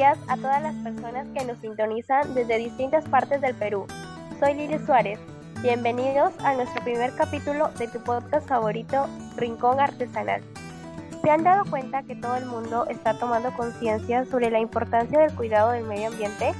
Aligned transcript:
días 0.00 0.18
a 0.28 0.36
todas 0.38 0.62
las 0.62 0.74
personas 0.76 1.26
que 1.34 1.44
nos 1.44 1.58
sintonizan 1.58 2.32
desde 2.32 2.56
distintas 2.56 3.06
partes 3.06 3.42
del 3.42 3.54
Perú. 3.54 3.86
Soy 4.38 4.54
Lili 4.54 4.78
Suárez. 4.78 5.18
Bienvenidos 5.60 6.32
a 6.38 6.54
nuestro 6.54 6.82
primer 6.82 7.14
capítulo 7.16 7.68
de 7.78 7.86
tu 7.86 8.02
podcast 8.02 8.48
favorito, 8.48 9.06
Rincón 9.36 9.78
Artesanal. 9.78 10.40
¿Se 11.20 11.30
han 11.30 11.44
dado 11.44 11.66
cuenta 11.68 12.02
que 12.02 12.16
todo 12.16 12.34
el 12.36 12.46
mundo 12.46 12.86
está 12.88 13.18
tomando 13.18 13.52
conciencia 13.52 14.24
sobre 14.24 14.50
la 14.50 14.58
importancia 14.58 15.20
del 15.20 15.34
cuidado 15.34 15.72
del 15.72 15.84
medio 15.84 16.06
ambiente? 16.06 16.54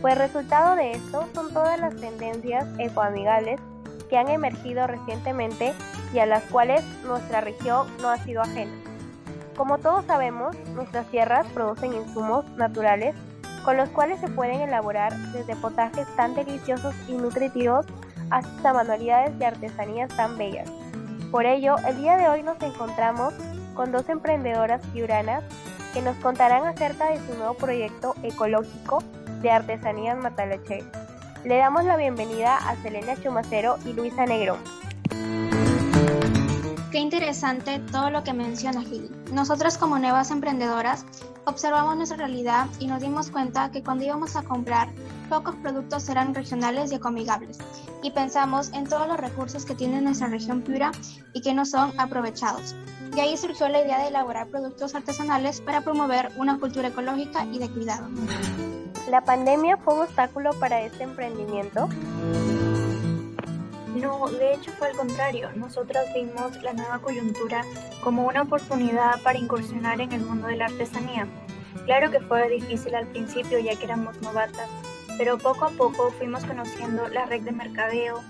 Pues 0.00 0.16
resultado 0.16 0.74
de 0.74 0.92
esto 0.92 1.28
son 1.34 1.52
todas 1.52 1.78
las 1.78 1.94
tendencias 1.94 2.66
ecoamigables 2.78 3.60
que 4.08 4.16
han 4.16 4.28
emergido 4.28 4.86
recientemente 4.86 5.74
y 6.14 6.20
a 6.20 6.26
las 6.26 6.42
cuales 6.44 6.82
nuestra 7.04 7.42
región 7.42 7.86
no 8.00 8.08
ha 8.08 8.16
sido 8.16 8.40
ajena. 8.40 8.87
Como 9.58 9.78
todos 9.78 10.04
sabemos, 10.04 10.56
nuestras 10.76 11.04
tierras 11.08 11.44
producen 11.52 11.92
insumos 11.92 12.48
naturales 12.52 13.16
con 13.64 13.76
los 13.76 13.88
cuales 13.88 14.20
se 14.20 14.28
pueden 14.28 14.60
elaborar 14.60 15.12
desde 15.32 15.56
potajes 15.56 16.06
tan 16.14 16.36
deliciosos 16.36 16.94
y 17.08 17.14
nutritivos 17.14 17.84
hasta 18.30 18.72
manualidades 18.72 19.36
de 19.36 19.46
artesanías 19.46 20.16
tan 20.16 20.38
bellas. 20.38 20.70
Por 21.32 21.44
ello, 21.44 21.74
el 21.88 21.96
día 21.96 22.16
de 22.16 22.28
hoy 22.28 22.44
nos 22.44 22.62
encontramos 22.62 23.34
con 23.74 23.90
dos 23.90 24.08
emprendedoras 24.08 24.80
piuranas 24.92 25.42
que 25.92 26.02
nos 26.02 26.16
contarán 26.18 26.64
acerca 26.64 27.10
de 27.10 27.18
su 27.26 27.36
nuevo 27.36 27.54
proyecto 27.54 28.14
ecológico 28.22 29.02
de 29.42 29.50
artesanías 29.50 30.16
Matalache. 30.18 30.84
Le 31.42 31.56
damos 31.56 31.84
la 31.84 31.96
bienvenida 31.96 32.56
a 32.56 32.76
Selena 32.76 33.16
Chumacero 33.20 33.76
y 33.84 33.92
Luisa 33.92 34.24
Negrón. 34.24 34.77
Qué 36.90 37.00
interesante 37.00 37.80
todo 37.92 38.08
lo 38.08 38.24
que 38.24 38.32
menciona 38.32 38.80
Gil. 38.80 39.10
Nosotras 39.30 39.76
como 39.76 39.98
nuevas 39.98 40.30
emprendedoras 40.30 41.04
observamos 41.44 41.96
nuestra 41.96 42.16
realidad 42.16 42.66
y 42.78 42.86
nos 42.86 43.02
dimos 43.02 43.30
cuenta 43.30 43.70
que 43.70 43.82
cuando 43.82 44.04
íbamos 44.04 44.36
a 44.36 44.42
comprar, 44.42 44.88
pocos 45.28 45.54
productos 45.56 46.08
eran 46.08 46.34
regionales 46.34 46.90
y 46.90 46.94
ecoamigables. 46.94 47.58
Y 48.02 48.10
pensamos 48.12 48.72
en 48.72 48.88
todos 48.88 49.06
los 49.06 49.18
recursos 49.18 49.66
que 49.66 49.74
tiene 49.74 50.00
nuestra 50.00 50.28
región 50.28 50.62
Piura 50.62 50.92
y 51.34 51.42
que 51.42 51.52
no 51.52 51.66
son 51.66 51.92
aprovechados. 51.98 52.74
De 53.14 53.20
ahí 53.20 53.36
surgió 53.36 53.68
la 53.68 53.82
idea 53.82 53.98
de 53.98 54.08
elaborar 54.08 54.46
productos 54.46 54.94
artesanales 54.94 55.60
para 55.60 55.82
promover 55.82 56.30
una 56.38 56.58
cultura 56.58 56.88
ecológica 56.88 57.44
y 57.44 57.58
de 57.58 57.68
cuidado. 57.68 58.08
¿La 59.10 59.22
pandemia 59.22 59.76
fue 59.76 59.94
un 59.94 60.00
obstáculo 60.00 60.50
para 60.58 60.80
este 60.80 61.04
emprendimiento? 61.04 61.86
No, 64.00 64.28
de 64.28 64.54
hecho 64.54 64.70
fue 64.72 64.88
al 64.88 64.96
contrario. 64.96 65.50
Nosotras 65.56 66.06
vimos 66.14 66.62
la 66.62 66.72
nueva 66.72 67.00
coyuntura 67.00 67.64
como 68.02 68.26
una 68.26 68.42
oportunidad 68.42 69.20
para 69.22 69.38
incursionar 69.38 70.00
en 70.00 70.12
el 70.12 70.20
mundo 70.20 70.46
de 70.46 70.56
la 70.56 70.66
artesanía. 70.66 71.26
Claro 71.84 72.10
que 72.10 72.20
fue 72.20 72.48
difícil 72.48 72.94
al 72.94 73.06
principio 73.06 73.58
ya 73.58 73.74
que 73.74 73.84
éramos 73.84 74.20
novatas, 74.20 74.68
pero 75.16 75.38
poco 75.38 75.64
a 75.64 75.70
poco 75.70 76.10
fuimos 76.12 76.44
conociendo 76.44 77.08
la 77.08 77.26
red 77.26 77.42
de 77.42 77.52
mercadeo, 77.52 78.22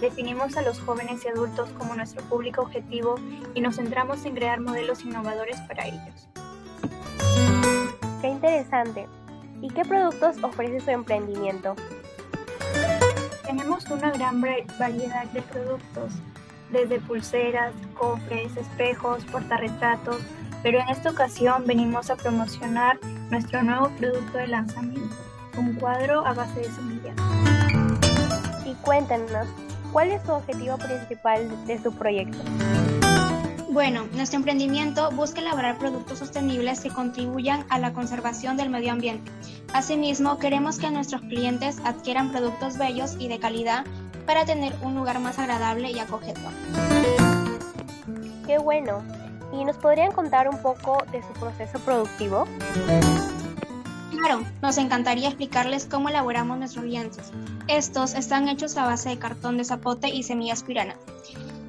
definimos 0.00 0.56
a 0.56 0.62
los 0.62 0.80
jóvenes 0.80 1.24
y 1.24 1.28
adultos 1.28 1.70
como 1.78 1.94
nuestro 1.94 2.22
público 2.24 2.62
objetivo 2.62 3.14
y 3.54 3.60
nos 3.60 3.76
centramos 3.76 4.24
en 4.24 4.34
crear 4.34 4.60
modelos 4.60 5.04
innovadores 5.04 5.60
para 5.62 5.86
ellos. 5.86 6.28
Qué 8.20 8.28
interesante. 8.28 9.08
¿Y 9.62 9.68
qué 9.70 9.84
productos 9.84 10.42
ofrece 10.42 10.80
su 10.80 10.90
emprendimiento? 10.90 11.74
Tenemos 13.44 13.84
una 13.90 14.10
gran 14.10 14.40
variedad 14.40 15.26
de 15.26 15.42
productos, 15.42 16.12
desde 16.70 16.98
pulseras, 17.00 17.72
cofres, 17.94 18.56
espejos, 18.56 19.24
portarretratos, 19.26 20.20
pero 20.62 20.80
en 20.80 20.88
esta 20.88 21.10
ocasión 21.10 21.64
venimos 21.66 22.08
a 22.10 22.16
promocionar 22.16 22.98
nuestro 23.30 23.62
nuevo 23.62 23.90
producto 23.98 24.38
de 24.38 24.46
lanzamiento, 24.46 25.14
un 25.58 25.74
cuadro 25.74 26.26
a 26.26 26.32
base 26.32 26.60
de 26.60 26.70
semillas. 26.70 27.16
Y 28.64 28.74
cuéntanos, 28.76 29.46
¿cuál 29.92 30.10
es 30.10 30.22
su 30.22 30.32
objetivo 30.32 30.78
principal 30.78 31.66
de 31.66 31.78
su 31.82 31.92
proyecto? 31.92 32.38
Bueno, 33.74 34.06
nuestro 34.12 34.38
emprendimiento 34.38 35.10
busca 35.10 35.40
elaborar 35.40 35.78
productos 35.78 36.20
sostenibles 36.20 36.78
que 36.78 36.90
contribuyan 36.90 37.66
a 37.70 37.80
la 37.80 37.92
conservación 37.92 38.56
del 38.56 38.70
medio 38.70 38.92
ambiente. 38.92 39.32
Asimismo, 39.72 40.38
queremos 40.38 40.78
que 40.78 40.92
nuestros 40.92 41.22
clientes 41.22 41.78
adquieran 41.84 42.30
productos 42.30 42.78
bellos 42.78 43.16
y 43.18 43.26
de 43.26 43.40
calidad 43.40 43.84
para 44.26 44.44
tener 44.44 44.72
un 44.82 44.94
lugar 44.94 45.18
más 45.18 45.40
agradable 45.40 45.90
y 45.90 45.98
acogedor. 45.98 46.52
Qué 48.46 48.58
bueno. 48.58 49.02
¿Y 49.52 49.64
nos 49.64 49.76
podrían 49.76 50.12
contar 50.12 50.48
un 50.48 50.62
poco 50.62 51.04
de 51.10 51.20
su 51.24 51.32
proceso 51.32 51.80
productivo? 51.80 52.46
Claro, 54.12 54.44
nos 54.62 54.78
encantaría 54.78 55.26
explicarles 55.26 55.86
cómo 55.86 56.10
elaboramos 56.10 56.58
nuestros 56.58 56.84
lienzos. 56.84 57.32
Estos 57.66 58.14
están 58.14 58.48
hechos 58.48 58.76
a 58.76 58.86
base 58.86 59.08
de 59.08 59.18
cartón 59.18 59.58
de 59.58 59.64
zapote 59.64 60.10
y 60.10 60.22
semillas 60.22 60.62
piranas. 60.62 60.96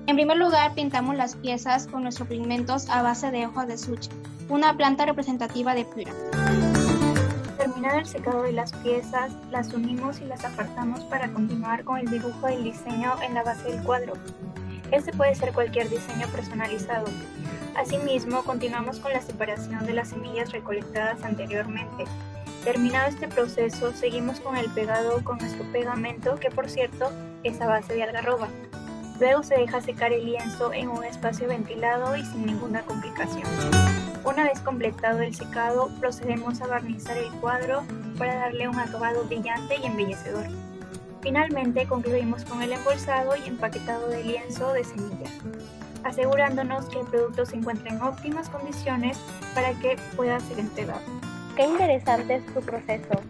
En 0.07 0.15
primer 0.15 0.37
lugar, 0.37 0.75
pintamos 0.75 1.15
las 1.15 1.35
piezas 1.35 1.87
con 1.87 2.03
nuestros 2.03 2.27
pigmentos 2.27 2.87
a 2.89 3.01
base 3.01 3.31
de 3.31 3.47
hojas 3.47 3.67
de 3.67 3.75
suche, 3.75 4.11
una 4.49 4.77
planta 4.77 5.03
representativa 5.03 5.73
de 5.73 5.83
Pura. 5.83 6.11
Terminado 7.57 7.97
el 7.97 8.05
secado 8.05 8.43
de 8.43 8.51
las 8.51 8.71
piezas, 8.71 9.31
las 9.49 9.73
unimos 9.73 10.21
y 10.21 10.25
las 10.25 10.45
apartamos 10.45 10.99
para 11.05 11.33
continuar 11.33 11.83
con 11.83 11.97
el 11.97 12.05
dibujo 12.05 12.45
del 12.45 12.63
diseño 12.63 13.15
en 13.23 13.33
la 13.33 13.41
base 13.41 13.71
del 13.71 13.81
cuadro. 13.81 14.13
Este 14.91 15.11
puede 15.11 15.33
ser 15.33 15.53
cualquier 15.53 15.89
diseño 15.89 16.27
personalizado. 16.27 17.07
Asimismo, 17.75 18.43
continuamos 18.43 18.99
con 18.99 19.11
la 19.11 19.21
separación 19.21 19.87
de 19.87 19.93
las 19.93 20.09
semillas 20.09 20.51
recolectadas 20.51 21.23
anteriormente. 21.23 22.05
Terminado 22.63 23.09
este 23.09 23.27
proceso, 23.27 23.91
seguimos 23.93 24.39
con 24.39 24.55
el 24.55 24.69
pegado 24.69 25.23
con 25.23 25.39
nuestro 25.39 25.63
pegamento, 25.71 26.35
que 26.35 26.51
por 26.51 26.69
cierto 26.69 27.11
es 27.43 27.59
a 27.59 27.65
base 27.65 27.95
de 27.95 28.03
algarroba. 28.03 28.49
Luego 29.19 29.43
se 29.43 29.55
deja 29.55 29.81
secar 29.81 30.11
el 30.11 30.25
lienzo 30.25 30.73
en 30.73 30.89
un 30.89 31.03
espacio 31.03 31.47
ventilado 31.47 32.15
y 32.17 32.25
sin 32.25 32.45
ninguna 32.45 32.81
complicación. 32.81 33.47
Una 34.25 34.43
vez 34.43 34.59
completado 34.59 35.21
el 35.21 35.33
secado, 35.33 35.89
procedemos 35.99 36.61
a 36.61 36.67
barnizar 36.67 37.17
el 37.17 37.29
cuadro 37.39 37.83
para 38.17 38.35
darle 38.35 38.67
un 38.67 38.77
acabado 38.77 39.23
brillante 39.23 39.77
y 39.81 39.85
embellecedor. 39.85 40.47
Finalmente 41.21 41.87
concluimos 41.87 42.43
con 42.43 42.61
el 42.61 42.73
embolsado 42.73 43.35
y 43.35 43.47
empaquetado 43.47 44.09
del 44.09 44.27
lienzo 44.27 44.73
de 44.73 44.83
semilla, 44.83 45.29
asegurándonos 46.03 46.85
que 46.85 46.99
el 46.99 47.07
producto 47.07 47.45
se 47.45 47.55
encuentre 47.55 47.89
en 47.89 48.01
óptimas 48.01 48.49
condiciones 48.49 49.17
para 49.53 49.73
que 49.79 49.97
pueda 50.15 50.39
ser 50.41 50.59
entregado. 50.59 51.01
Qué 51.55 51.63
interesante 51.63 52.35
es 52.35 52.43
su 52.53 52.61
proceso. 52.61 53.21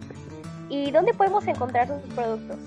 ¿Y 0.68 0.90
dónde 0.90 1.14
podemos 1.14 1.46
encontrar 1.46 1.88
sus 1.88 2.12
productos? 2.12 2.58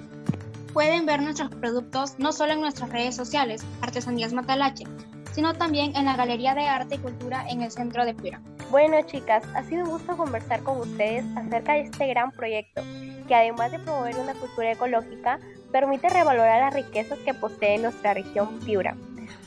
Pueden 0.73 1.05
ver 1.05 1.21
nuestros 1.21 1.49
productos 1.49 2.15
no 2.19 2.31
solo 2.31 2.53
en 2.53 2.61
nuestras 2.61 2.91
redes 2.91 3.15
sociales, 3.15 3.63
Artesanías 3.81 4.33
Matalache, 4.33 4.85
sino 5.33 5.53
también 5.53 5.95
en 5.95 6.05
la 6.05 6.15
Galería 6.15 6.53
de 6.53 6.67
Arte 6.67 6.95
y 6.95 6.99
Cultura 6.99 7.43
en 7.49 7.61
el 7.61 7.71
centro 7.71 8.05
de 8.05 8.13
Pura. 8.13 8.39
Bueno 8.69 8.97
chicas, 9.01 9.43
ha 9.55 9.63
sido 9.63 9.83
un 9.83 9.89
gusto 9.89 10.15
conversar 10.15 10.61
con 10.61 10.79
ustedes 10.79 11.25
acerca 11.35 11.73
de 11.73 11.81
este 11.81 12.07
gran 12.07 12.31
proyecto, 12.31 12.83
que 13.27 13.33
además 13.33 13.71
de 13.71 13.79
promover 13.79 14.15
una 14.17 14.33
cultura 14.35 14.71
ecológica, 14.71 15.39
permite 15.71 16.07
revalorar 16.09 16.61
las 16.61 16.73
riquezas 16.73 17.17
que 17.19 17.33
posee 17.33 17.79
nuestra 17.79 18.13
región 18.13 18.59
Piura. 18.59 18.95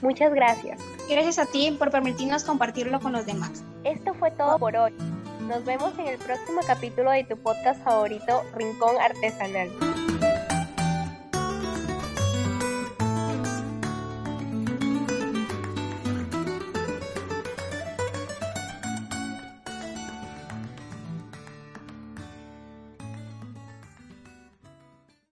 Muchas 0.00 0.34
gracias. 0.34 0.81
Gracias 1.09 1.39
a 1.39 1.47
ti 1.47 1.75
por 1.78 1.93
permitirnos 1.93 2.43
compartirlo 2.43 2.99
con 3.00 3.12
los 3.12 3.27
demás. 3.27 3.62
Esto 3.84 4.15
fue 4.15 4.33
todo 4.33 4.59
por 4.59 4.77
hoy. 4.77 4.93
Nos 5.49 5.65
vemos 5.65 5.93
en 5.99 6.09
el 6.09 6.19
próximo 6.19 6.60
capítulo 6.66 7.12
de 7.12 7.25
tu 7.25 7.37
podcast 7.37 7.83
favorito, 7.84 8.43
Rincón 8.56 8.97
Artesanal. 9.00 9.71